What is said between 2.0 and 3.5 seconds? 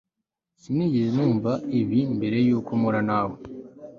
mbere yuko mpura nawe